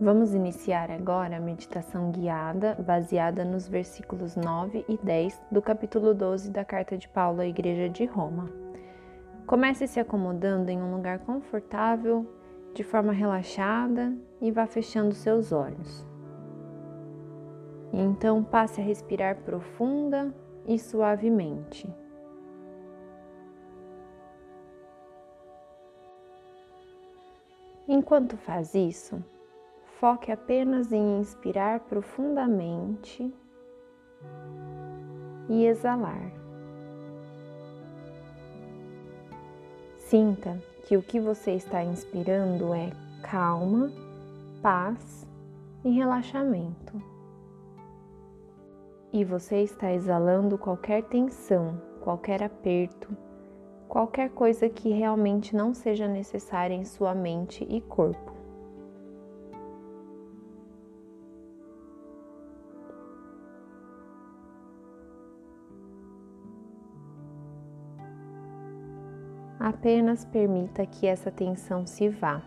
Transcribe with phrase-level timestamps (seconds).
[0.00, 6.52] Vamos iniciar agora a meditação guiada baseada nos versículos 9 e 10 do capítulo 12
[6.52, 8.48] da Carta de Paulo à Igreja de Roma.
[9.44, 12.24] Comece se acomodando em um lugar confortável,
[12.74, 16.06] de forma relaxada e vá fechando seus olhos.
[17.92, 20.32] Então passe a respirar profunda
[20.64, 21.92] e suavemente.
[27.88, 29.20] Enquanto faz isso,
[30.00, 33.34] Foque apenas em inspirar profundamente
[35.48, 36.30] e exalar.
[39.96, 42.92] Sinta que o que você está inspirando é
[43.24, 43.90] calma,
[44.62, 45.26] paz
[45.84, 47.02] e relaxamento.
[49.12, 53.16] E você está exalando qualquer tensão, qualquer aperto,
[53.88, 58.37] qualquer coisa que realmente não seja necessária em sua mente e corpo.
[69.78, 72.42] Apenas permita que essa tensão se vá.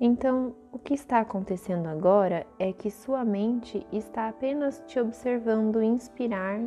[0.00, 6.60] Então, o que está acontecendo agora é que sua mente está apenas te observando inspirar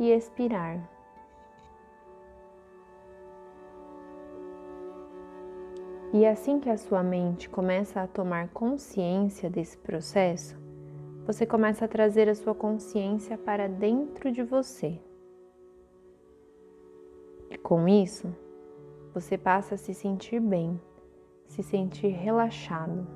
[0.00, 0.90] e expirar.
[6.12, 10.63] E assim que a sua mente começa a tomar consciência desse processo,
[11.26, 15.00] você começa a trazer a sua consciência para dentro de você.
[17.50, 18.34] E com isso,
[19.14, 20.78] você passa a se sentir bem,
[21.46, 23.06] se sentir relaxado.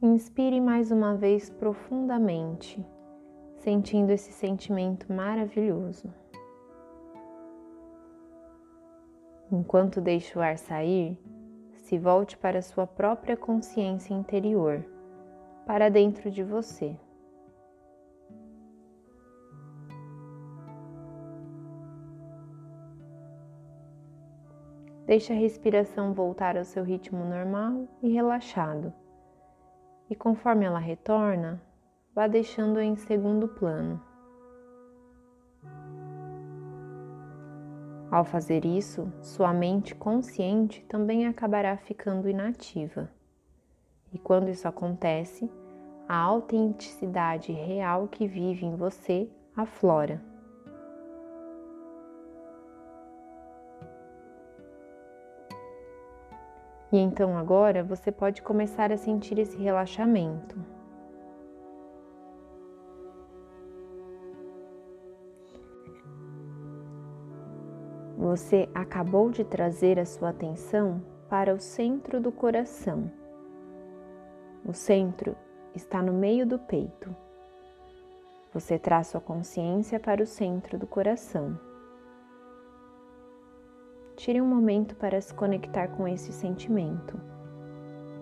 [0.00, 2.86] Inspire mais uma vez profundamente,
[3.56, 6.12] sentindo esse sentimento maravilhoso.
[9.50, 11.18] Enquanto deixa o ar sair,
[11.86, 14.84] se volte para sua própria consciência interior,
[15.64, 16.96] para dentro de você.
[25.06, 28.92] Deixe a respiração voltar ao seu ritmo normal e relaxado.
[30.10, 31.62] E conforme ela retorna,
[32.12, 34.02] vá deixando-a em segundo plano.
[38.10, 43.10] Ao fazer isso, sua mente consciente também acabará ficando inativa.
[44.12, 45.50] E quando isso acontece,
[46.08, 50.22] a autenticidade real que vive em você aflora.
[56.92, 60.75] E então agora você pode começar a sentir esse relaxamento.
[68.36, 73.10] Você acabou de trazer a sua atenção para o centro do coração.
[74.62, 75.34] O centro
[75.74, 77.16] está no meio do peito.
[78.52, 81.58] Você traz sua consciência para o centro do coração.
[84.16, 87.18] Tire um momento para se conectar com esse sentimento.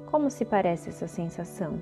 [0.06, 1.80] Como se parece essa sensação?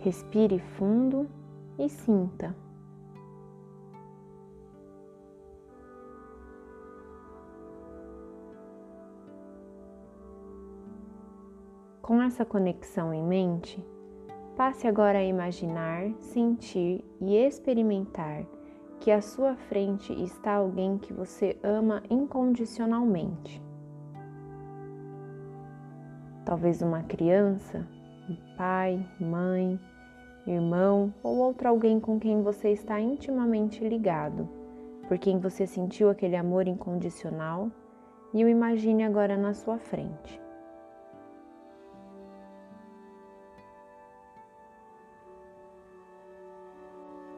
[0.00, 1.28] Respire fundo
[1.78, 2.63] e sinta.
[12.04, 13.82] Com essa conexão em mente,
[14.58, 18.44] passe agora a imaginar, sentir e experimentar
[19.00, 23.62] que à sua frente está alguém que você ama incondicionalmente.
[26.44, 27.88] Talvez uma criança,
[28.28, 29.80] um pai, mãe,
[30.46, 34.46] irmão ou outro alguém com quem você está intimamente ligado,
[35.08, 37.70] por quem você sentiu aquele amor incondicional
[38.34, 40.43] e o imagine agora na sua frente.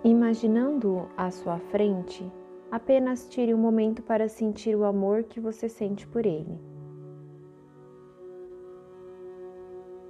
[0.07, 2.25] Imaginando-o à sua frente,
[2.71, 6.61] apenas tire um momento para sentir o amor que você sente por ele.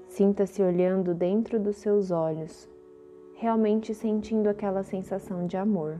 [0.06, 2.68] Sinta-se olhando dentro dos seus olhos,
[3.36, 5.98] realmente sentindo aquela sensação de amor.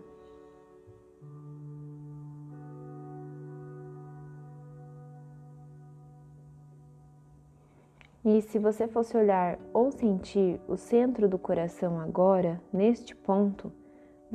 [8.22, 13.72] E se você fosse olhar ou sentir o centro do coração agora, neste ponto,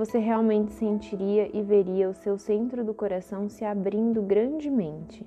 [0.01, 5.23] você realmente sentiria e veria o seu centro do coração se abrindo grandemente,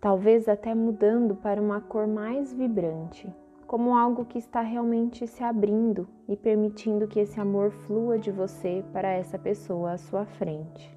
[0.00, 3.30] talvez até mudando para uma cor mais vibrante,
[3.66, 8.82] como algo que está realmente se abrindo e permitindo que esse amor flua de você
[8.94, 10.96] para essa pessoa à sua frente.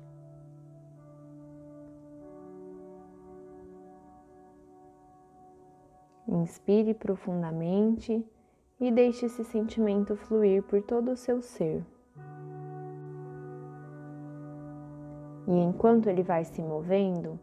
[6.25, 8.25] Inspire profundamente
[8.79, 11.83] e deixe esse sentimento fluir por todo o seu ser.
[15.49, 17.39] E enquanto ele vai se movendo,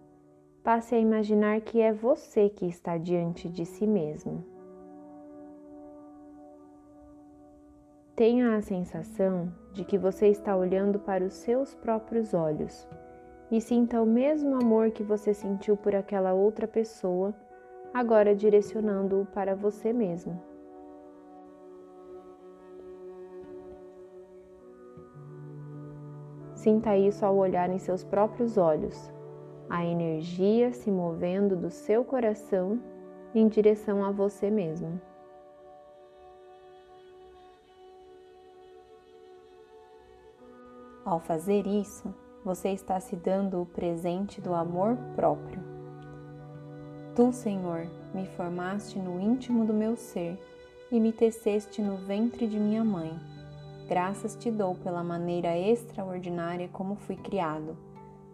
[0.62, 4.44] passe a imaginar que é você que está diante de si mesmo.
[8.14, 12.88] Tenha a sensação de que você está olhando para os seus próprios olhos
[13.50, 17.34] e sinta o mesmo amor que você sentiu por aquela outra pessoa,
[17.92, 20.40] agora direcionando-o para você mesmo.
[26.66, 29.08] Sinta isso ao olhar em seus próprios olhos,
[29.70, 32.82] a energia se movendo do seu coração
[33.32, 35.00] em direção a você mesmo.
[41.04, 42.12] Ao fazer isso,
[42.44, 45.62] você está se dando o presente do amor próprio.
[47.14, 50.36] Tu, Senhor, me formaste no íntimo do meu ser
[50.90, 53.35] e me teceste no ventre de minha mãe.
[53.88, 57.76] Graças te dou pela maneira extraordinária como fui criado,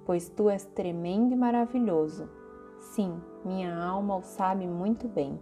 [0.06, 2.26] pois tu és tremendo e maravilhoso.
[2.80, 5.38] Sim, minha alma o sabe muito bem.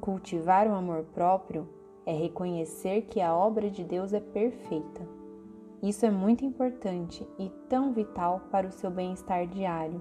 [0.00, 1.68] Cultivar o amor próprio
[2.06, 5.06] é reconhecer que a obra de Deus é perfeita.
[5.82, 10.00] Isso é muito importante e tão vital para o seu bem-estar diário.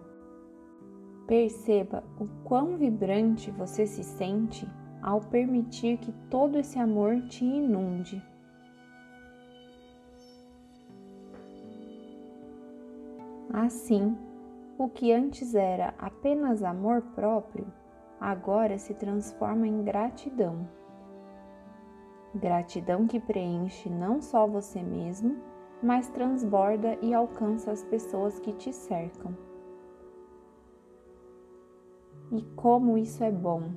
[1.27, 4.65] Perceba o quão vibrante você se sente
[5.01, 8.28] ao permitir que todo esse amor te inunde.
[13.61, 14.17] Assim,
[14.77, 17.67] o que antes era apenas amor próprio,
[18.17, 20.65] agora se transforma em gratidão.
[22.33, 25.35] Gratidão que preenche não só você mesmo,
[25.83, 29.37] mas transborda e alcança as pessoas que te cercam.
[32.31, 33.73] E como isso é bom!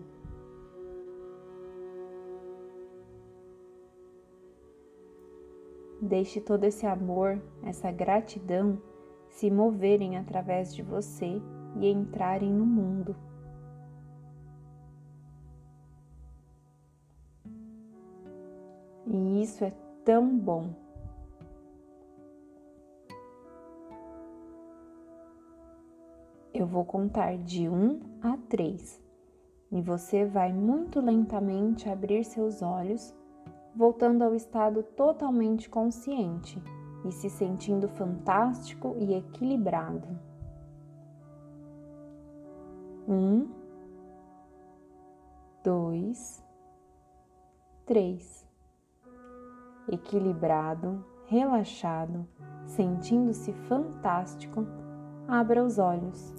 [6.01, 8.81] Deixe todo esse amor, essa gratidão
[9.33, 11.41] se moverem através de você
[11.77, 13.17] e entrarem no mundo.
[19.07, 19.73] E isso é
[20.05, 20.71] tão bom.
[26.53, 29.03] Eu vou contar de um a três
[29.71, 33.15] e você vai muito lentamente abrir seus olhos,
[33.75, 36.63] voltando ao estado totalmente consciente
[37.05, 40.09] e se sentindo fantástico e equilibrado.
[43.09, 43.49] Um,
[45.63, 46.45] dois,
[47.85, 48.47] três.
[49.89, 52.27] Equilibrado, relaxado,
[52.67, 54.65] sentindo-se fantástico,
[55.27, 56.33] abra os olhos.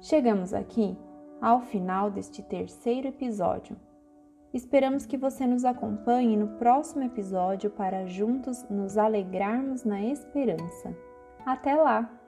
[0.00, 0.96] Chegamos aqui
[1.40, 3.76] ao final deste terceiro episódio.
[4.54, 10.96] Esperamos que você nos acompanhe no próximo episódio para juntos nos alegrarmos na esperança.
[11.44, 12.23] Até lá!